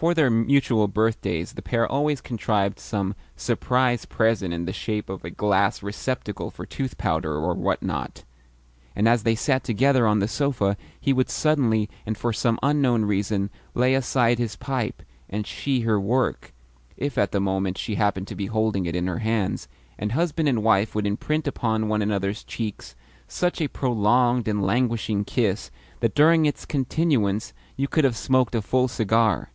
For 0.00 0.14
their 0.14 0.30
mutual 0.30 0.86
birthdays 0.86 1.54
the 1.54 1.60
pair 1.60 1.84
always 1.84 2.20
contrived 2.20 2.78
some 2.78 3.16
"surprise 3.34 4.04
present" 4.04 4.54
in 4.54 4.64
the 4.64 4.72
shape 4.72 5.08
of 5.10 5.24
a 5.24 5.30
glass 5.30 5.82
receptacle 5.82 6.52
for 6.52 6.64
tooth 6.64 6.96
powder, 6.98 7.32
or 7.34 7.52
what 7.54 7.82
not; 7.82 8.22
and 8.94 9.08
as 9.08 9.24
they 9.24 9.34
sat 9.34 9.64
together 9.64 10.06
on 10.06 10.20
the 10.20 10.28
sofa 10.28 10.76
he 11.00 11.12
would 11.12 11.28
suddenly, 11.28 11.90
and 12.06 12.16
for 12.16 12.32
some 12.32 12.60
unknown 12.62 13.06
reason, 13.06 13.50
lay 13.74 13.92
aside 13.94 14.38
his 14.38 14.54
pipe, 14.54 15.02
and 15.28 15.48
she 15.48 15.80
her 15.80 15.98
work 15.98 16.54
(if 16.96 17.18
at 17.18 17.32
the 17.32 17.40
moment 17.40 17.76
she 17.76 17.96
happened 17.96 18.28
to 18.28 18.36
be 18.36 18.46
holding 18.46 18.86
it 18.86 18.94
in 18.94 19.08
her 19.08 19.18
hands) 19.18 19.66
and 19.98 20.12
husband 20.12 20.48
and 20.48 20.62
wife 20.62 20.94
would 20.94 21.08
imprint 21.08 21.48
upon 21.48 21.88
one 21.88 22.02
another's 22.02 22.44
cheeks 22.44 22.94
such 23.26 23.60
a 23.60 23.66
prolonged 23.66 24.46
and 24.46 24.64
languishing 24.64 25.24
kiss 25.24 25.72
that 25.98 26.14
during 26.14 26.46
its 26.46 26.64
continuance 26.64 27.52
you 27.76 27.88
could 27.88 28.04
have 28.04 28.16
smoked 28.16 28.54
a 28.54 28.62
small 28.62 28.86
cigar. 28.86 29.50